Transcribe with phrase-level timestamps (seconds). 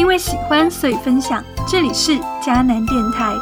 [0.00, 1.44] 因为喜欢所以分享。
[1.68, 3.34] 这里是迦南电台，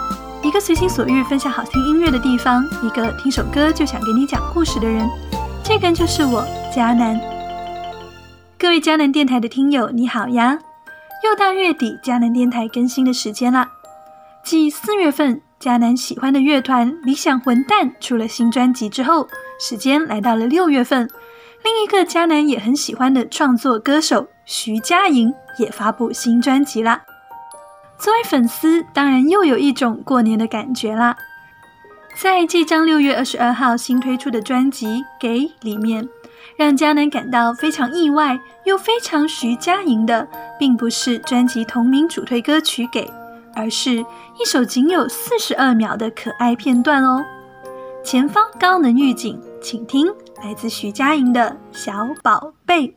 [0.42, 5.08] 一个随心所欲分享好听音乐的地方，一个听首歌就想给你讲故事的人。
[5.62, 6.44] 这个就是我，
[6.74, 7.16] 迦南。
[8.58, 10.58] 各位迦南电台的听友，你好呀！
[11.22, 13.69] 又到月底，迦南电台更新的时间啦。
[14.43, 19.29] 继四月份迦南喜欢的乐团理想混蛋出了新专辑之后，
[19.61, 21.09] 时间来到了六月份。
[21.65, 27.02] 另一个迦南也很喜欢的创作歌手徐佳莹也发布新专辑啦。
[27.99, 31.16] 作为粉丝，当然又有一种过年的感觉啦。
[32.15, 34.87] 在这张六月二十二号新推出的专辑
[35.21, 36.09] 《给》里面，
[36.57, 40.27] 让迦南感到非常意外又非常徐佳莹的，
[40.59, 43.05] 并不是专辑同名主推歌曲《给》，
[43.55, 47.25] 而是一首仅有四十二秒的可爱片段哦。
[48.05, 50.09] 前方高能预警，请听。
[50.42, 52.95] 来自徐佳莹的小宝贝。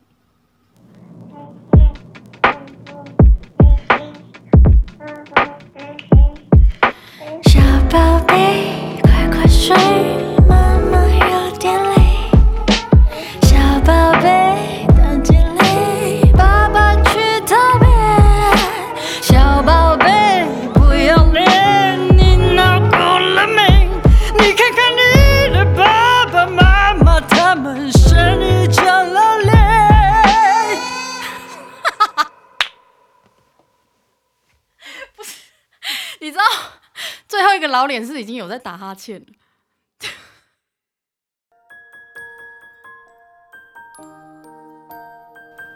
[7.42, 8.31] 小宝
[37.92, 39.26] 脸是已经有在打哈欠了，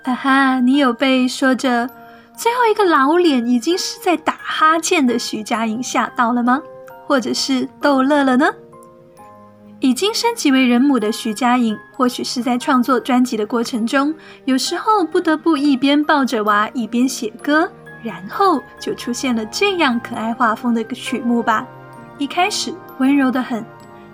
[0.04, 1.88] 哈哈，你有被说着
[2.36, 6.62] 最后一个老脸已经是在打哈欠的徐佳莹吓到了吗？
[7.06, 8.52] 或者是逗乐了呢？
[9.80, 14.14] 已经升级为人母的徐佳莹，或许是在创作专辑的过程中，
[14.46, 17.70] 有时候不得不一边抱着娃一边写歌，
[18.02, 21.68] 然后就出现了这样可爱画风的曲目吧。
[22.18, 23.64] 一开始温柔的很，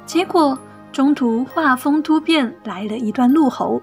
[0.04, 0.58] 结果
[0.90, 3.80] 中途画风突变，来了一段怒吼。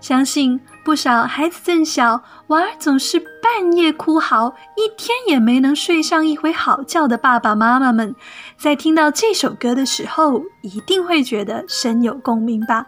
[0.00, 8.12] 相信不少孩子正小、娃儿总是半夜哭嚎，一天也没能睡上一回好觉的爸爸妈妈们，
[8.56, 12.84] 在听到这首歌的时候，一定会觉得深有共鸣吧。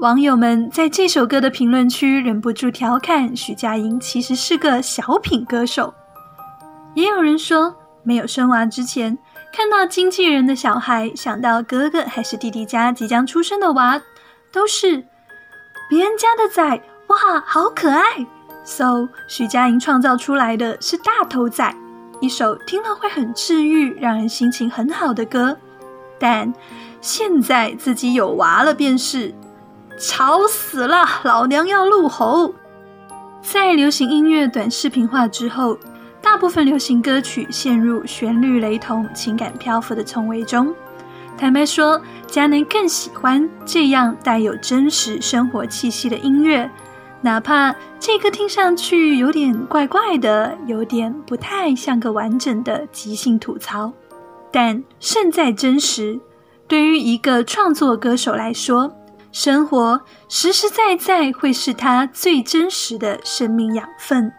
[0.00, 5.94] 网友们在这首歌的评论区忍不住调侃许佳莹其实是个小品歌手，
[6.92, 9.16] 也有人说没有生娃之前。
[9.52, 14.00] 看到经纪人的小孩，想到哥哥还是弟弟家即将出生的娃，
[14.52, 15.04] 都是
[15.88, 16.62] 别人家的仔，
[17.08, 18.26] 哇，好可爱
[18.64, 21.74] ！So，徐佳莹创造出来的是大头仔，
[22.20, 25.56] 一首听了会很治愈、让人心情很好的歌。
[26.18, 26.54] 但
[27.00, 29.34] 现在自己有娃了，便是
[29.98, 32.54] 吵死了，老娘要怒吼！
[33.42, 35.76] 在流行音乐短视频化之后。
[36.22, 40.74] 大部分流行歌曲陷入旋律雷同、情感漂浮的重围中。
[41.36, 46.70] 坦白说，佳能更喜欢这样带有真实生活气息的音乐，
[47.22, 53.90] 哪怕这歌听上去有点怪怪的，有点不太像个完整的即兴吐槽，
[54.52, 56.20] 但胜在真实。
[56.68, 58.92] 对于一个创作歌手来说，
[59.32, 64.30] 生活实实在在会是他最真实的生命养分。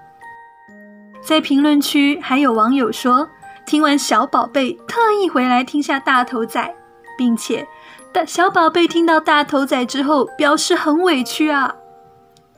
[1.23, 3.29] 在评论区还有网友说，
[3.65, 6.73] 听完小宝贝特意回来听下大头仔，
[7.17, 7.67] 并且
[8.11, 11.75] 大小宝贝听到大头仔之后表示很委屈啊。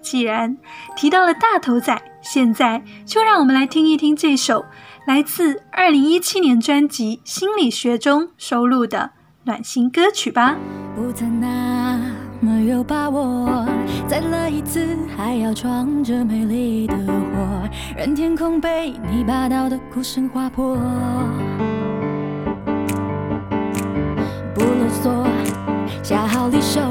[0.02, 0.57] 既然
[0.96, 4.66] 提到了大头仔，现在就让我们来听一听这首
[5.06, 9.12] 来自二零一七年专辑《心理学》中收录的
[9.44, 10.57] 暖心歌曲吧。
[10.96, 11.12] 不
[12.44, 13.66] 没有把握，
[14.06, 20.76] 再来一次，还要闯着美丽的祸，任天空被你霸道的哭声划破。
[24.53, 25.26] 不啰嗦，
[26.03, 26.82] 下好离手，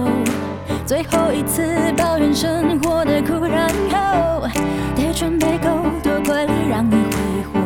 [0.86, 1.62] 最后一次
[1.98, 4.48] 抱怨生活的苦，然后
[4.96, 5.68] 得准备够
[6.02, 7.60] 多快乐让你挥霍。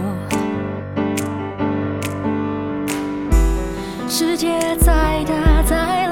[4.09, 6.06] 世界再大再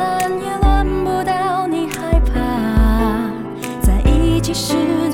[4.55, 5.14] 是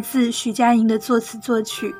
[0.00, 1.94] 自徐佳莹的作词作曲，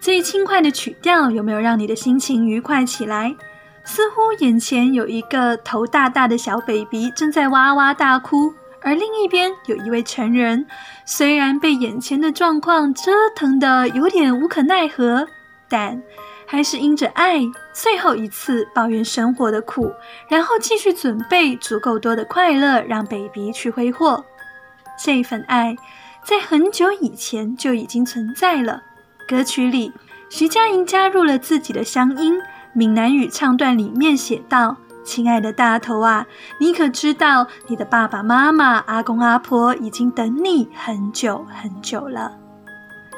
[0.00, 3.34] 这轻快的曲调有没有让你的心情愉快起来？
[3.84, 8.52] 似乎眼前有一个头大大的小 baby 正在哇哇大哭，
[8.82, 10.66] 而另一边有一位成人，
[11.06, 15.26] 虽然被眼前的状况折腾的有点无可奈何，
[15.68, 16.00] 但
[16.46, 17.40] 还是因着爱，
[17.72, 19.90] 最后一次抱怨生活的苦，
[20.28, 24.24] 然后继续准备足够多的快乐，让 baby 去挥霍。
[25.02, 25.74] 这份爱。
[26.24, 28.82] 在很久以前就已经存在了。
[29.26, 29.92] 歌曲里，
[30.28, 32.34] 徐佳莹加入了自己的乡音，
[32.72, 36.26] 闽南语唱段里面写道：“亲爱的大头啊，
[36.58, 42.36] 你可知道你的爸爸妈妈、阿公阿婆已经等你很久很久了。”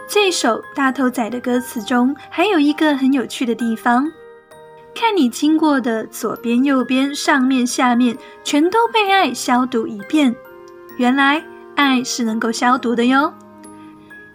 [0.09, 4.11] 这首《大头仔》的歌词中还有一个很有趣的地方：
[4.95, 10.35] 看你经过的左边、右边、上面、下面，全都被爱消毒一遍。
[10.99, 11.43] 原来。
[11.75, 13.33] 爱是能够消毒的哟。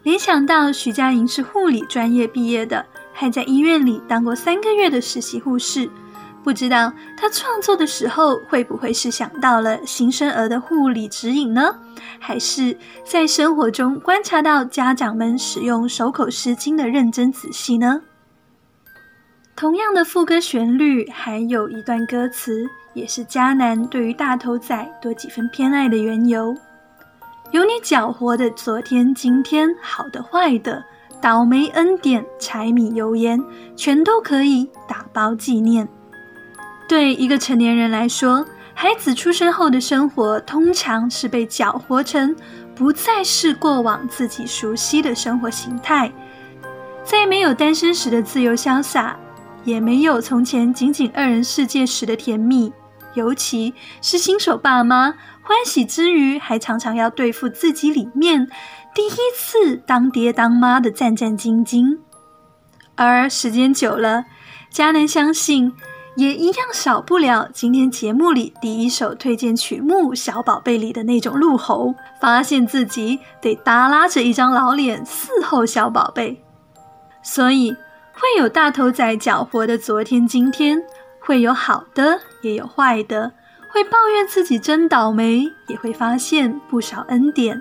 [0.03, 5.89] 联想到徐佳莹是护理专业毕业的，还在医院里当过三个月的实习护士，
[6.44, 11.75] 不知道她创作的时候会不会是想到了新生儿的护理指引呢？
[12.20, 18.01] 还是在生活中观察到家长们使用手口湿巾的认真仔细呢？
[19.58, 26.56] 同样的副歌旋律，还有一段歌词，也是迦南对于大头仔多几分偏爱的缘由。
[27.51, 30.84] 有你搅和的昨天、今天，好的、坏的，
[31.22, 33.42] 倒霉、恩典、柴米油盐，
[33.75, 35.88] 全都可以打包纪念。
[36.89, 42.36] 对一个成年人来说，孩子出生后的生活通常是被搅和成
[42.75, 46.12] 不再是过往自己熟悉的生活形态，
[47.04, 49.18] 再没有单身时的自由潇洒，
[49.63, 52.72] 也没有从前仅仅二人世界时的甜蜜，
[53.17, 55.15] 尤其是新手爸妈。
[55.41, 58.47] 欢喜之余，还常常要对付自己里面
[58.93, 62.00] 第一次当爹当妈的战战兢兢。
[62.95, 64.25] 而时间久了，
[64.69, 65.71] 佳能相信
[66.17, 76.43] 也一样少不了今天节目里第一首推荐曲目《小宝贝》里的那种怒吼，发现自己得耷拉着一张老脸伺候小宝贝。
[77.24, 80.81] 所以会有大头仔搅和的昨天、今天，
[81.27, 83.34] 会有好的，也有坏的。
[83.69, 87.57] 会抱怨自己真倒霉，也会发现不少恩典；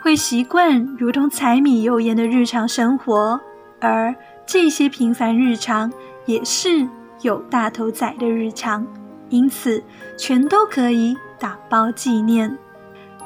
[0.00, 3.38] 会习惯如同柴米油盐的日常生活，
[3.78, 4.14] 而
[4.46, 5.92] 这些平凡日常
[6.24, 6.88] 也是
[7.20, 8.86] 有大头仔的日常，
[9.28, 9.84] 因此
[10.16, 12.56] 全都可以打包纪念。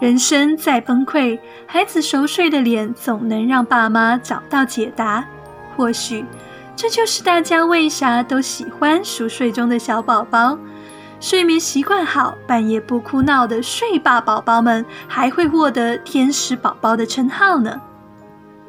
[0.00, 5.25] 人生再崩溃，孩子熟睡的脸总能让爸妈找到解答。
[5.76, 6.25] 或许
[6.78, 10.56] 这就是大家为啥都喜欢熟睡中的小宝宝。
[11.18, 17.80] 睡眠习惯好半夜不哭闹的睡霸宝宝们还会获得天使宝宝的称号呢。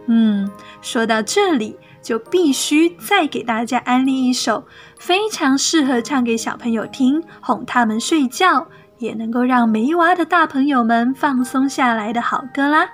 [0.07, 0.49] 嗯
[0.81, 4.65] 说到这里就必须再给大家安利一首
[4.97, 8.65] 非常适合唱给小朋友听哄他们睡觉
[8.97, 12.89] 也能够让没娃的大朋友们放松下来的好歌啦。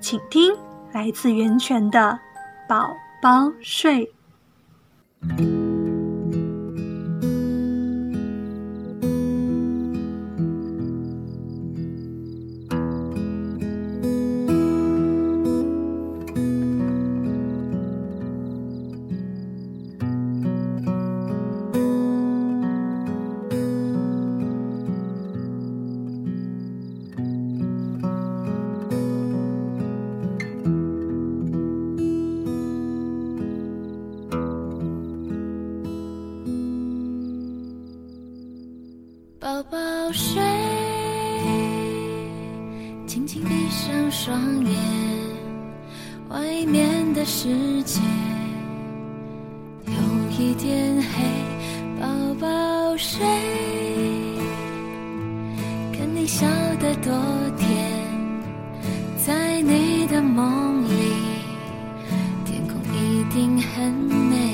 [0.00, 0.54] 请听
[0.90, 2.18] 来自源泉的
[2.66, 4.17] 宝宝睡。
[5.24, 5.67] Mm-hmm.
[63.38, 64.47] 景很美。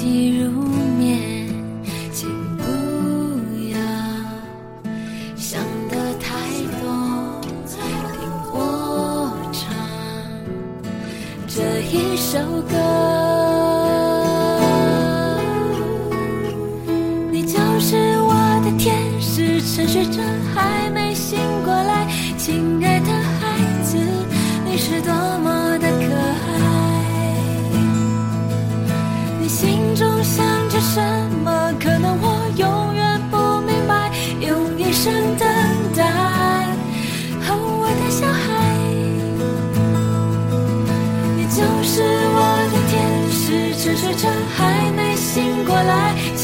[0.00, 0.39] tears.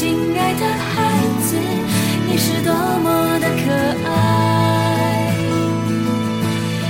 [0.07, 1.57] 亲爱的孩子，
[2.29, 5.33] 你是多么的可爱。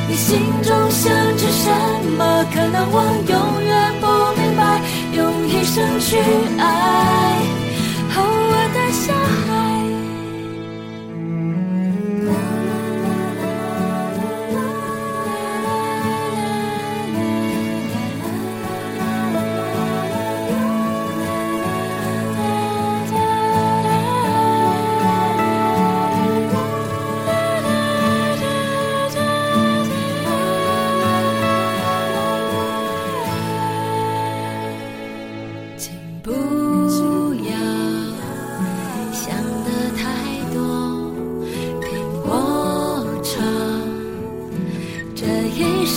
[0.08, 1.68] 你心中想着什
[2.16, 2.46] 么？
[2.54, 4.06] 可能我永远不
[4.40, 4.62] 明白，
[5.14, 6.20] 用一生去
[6.60, 7.57] 爱。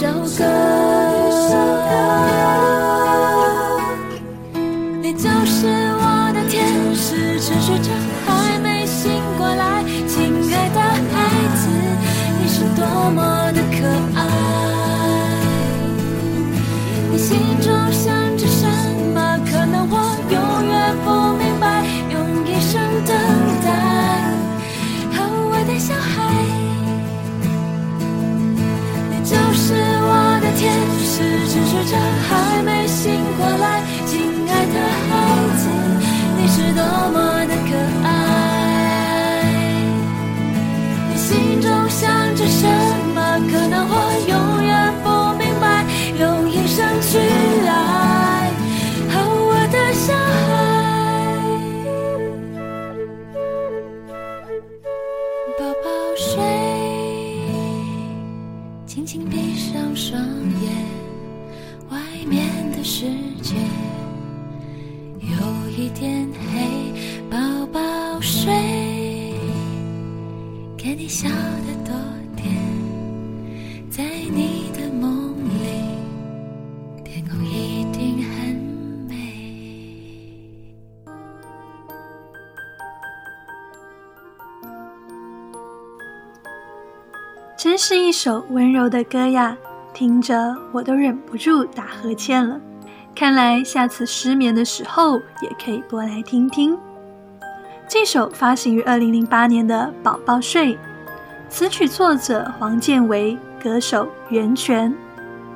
[0.01, 0.07] 就
[0.39, 0.50] 够
[88.51, 89.57] 温柔的歌呀，
[89.93, 92.61] 听着我都忍不住打呵欠了。
[93.15, 96.79] 看来下次失眠的时候也可以播来听听。
[97.89, 100.75] 这首发行于二零零八年的《宝宝睡》，
[101.49, 104.95] 词曲作者黄建为，歌手袁泉。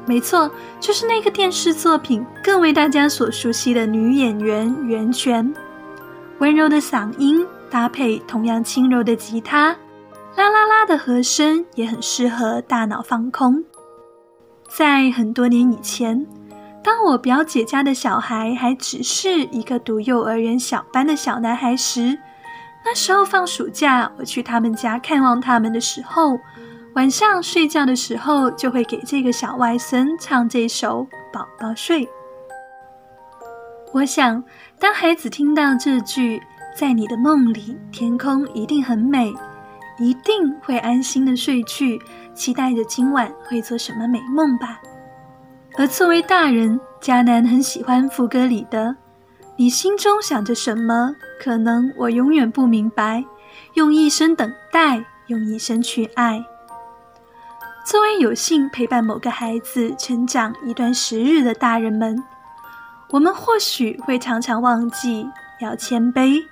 [0.04, 0.50] 没错，
[0.80, 5.54] 就是那个电视作品更为大家所熟悉的女演员袁泉。
[6.40, 9.74] 温柔的嗓音搭配同样轻柔的吉他，
[10.36, 13.64] 啦啦啦的和声也很适合大脑放空。
[14.68, 16.26] 在很多年以前。
[16.82, 22.18] 当我表姐家的小孩还只是一个读幼儿园小班的小男孩时，
[22.84, 26.38] 那时候放暑假，我去他们家看望他们的时候，
[26.94, 32.04] 晚上睡觉的时候就会给这个小外孙唱这首《宝宝睡》。
[33.94, 34.44] 我想，
[34.78, 36.42] 当孩子听到这句
[36.76, 39.32] “在你的梦里，天空一定很美”，
[39.98, 42.00] 一定会安心的睡去，
[42.34, 44.80] 期待着今晚会做什么美梦吧。
[45.76, 48.96] 而作为大人，迦南很喜欢副歌里的
[49.56, 51.14] “你心中想着什么？
[51.40, 53.24] 可能我永远不明白。
[53.74, 56.44] 用一生等待，用一生去爱。”
[57.86, 62.16] 作为有幸陪伴某个孩子成长一段时日的大人们，
[63.10, 65.28] 我们或许会常常忘记
[65.60, 66.42] 要谦卑，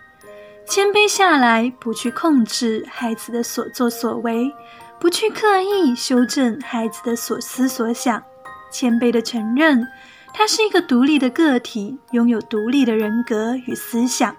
[0.67, 4.51] 谦卑下来，不去控制孩子的所作所为，
[4.99, 8.23] 不去刻意修正孩子的所思所想。
[8.71, 9.87] 谦卑的承认，
[10.33, 14.35] 他是一个独立的个体，拥有独立的人格与思想。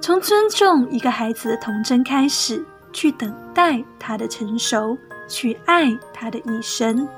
[0.00, 7.08] 从尊重一个孩子的童真开始，去等待他的成熟，去爱他的一生。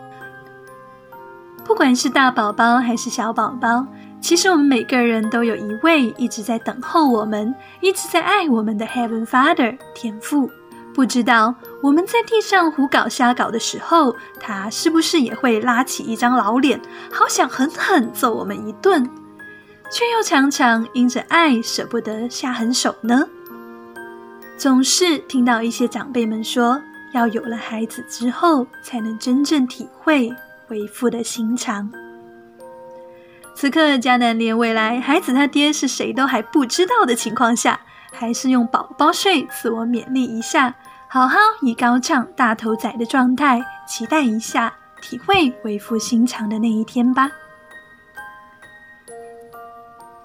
[1.64, 3.86] 不管是大宝宝还是小宝宝，
[4.22, 10.48] 其实我们每个人都有一位一直在等候我们，一直在爱我们的 Heaven Father 天父。
[10.94, 16.80] 不知道我们在地上胡搞瞎搞的时候，他是不是也会拉起一张老脸，
[17.10, 19.02] 好想狠狠揍我们一顿，
[19.90, 23.26] 却又常常因着爱舍不得下狠手呢？
[24.56, 26.80] 总是听到一些长辈们说，
[27.12, 30.32] 要有了孩子之后，才能真正体会
[30.68, 31.90] 为父的心肠。
[33.54, 37.80] 此刻，迦南连未来孩子他爹是谁都还不知道的情况下。
[38.14, 40.74] 还是用宝宝睡自我勉励一下，
[41.08, 47.30] 好好以高唱大头仔的状态，期待一下体会为父心肠的那一天吧。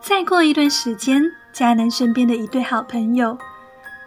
[0.02, 3.38] 再过一段时间，佳南身边的一对好朋友，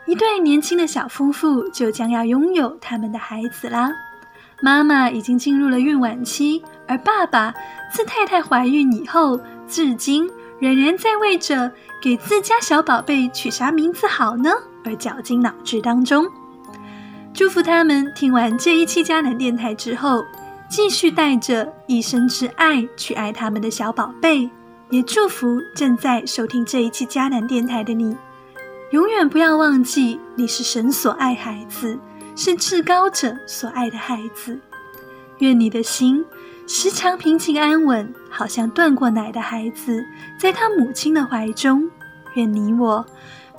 [0.06, 3.90] 一对年轻的小夫妇就将要拥有他们的孩子啦。
[4.62, 7.54] 妈妈已经进入了孕晚期，而爸爸
[7.92, 10.30] 自太太怀孕以后，至今。
[10.60, 14.50] 仍然在为着给自家小宝贝取啥名字好呢
[14.84, 16.28] 而绞尽脑汁当中。
[17.32, 20.22] 祝福他们听完这一期迦南电台之后，
[20.68, 24.50] 继续带着一生之爱去爱他们的小宝贝。
[24.90, 28.14] 也祝福正在收听这一期迦南电台的你，
[28.90, 31.98] 永远不要忘记你是神所爱孩子，
[32.40, 34.58] 是至高者所爱的孩子。
[35.40, 36.24] 愿你的心。
[36.66, 40.02] 时常平静安稳，好像断过奶的孩子，
[40.38, 41.90] 在他母亲的怀中。
[42.36, 43.04] 愿你我，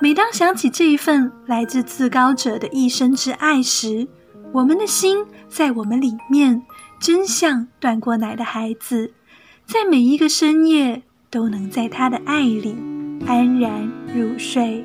[0.00, 4.08] 每当想起这一份来自至高者的一生之爱时，
[4.50, 6.60] 我们的心在我们里面，
[6.98, 9.12] 真像断过奶的孩子，
[9.64, 12.74] 在每一个深夜都能在他的爱里
[13.26, 14.84] 安然入睡。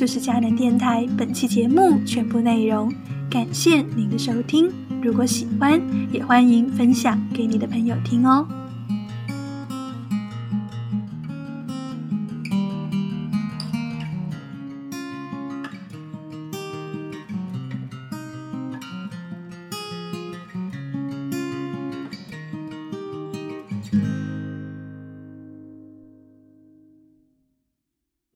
[0.00, 2.90] 就是佳能电台本期节目全部内容
[3.30, 4.72] 感谢您的收听。
[5.02, 5.78] 如果喜欢
[6.10, 8.59] 也欢迎分享给你的朋友听哦。